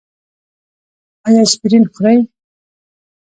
ایا 1.27 1.41
اسپرین 1.45 1.83
خورئ؟ 1.93 2.17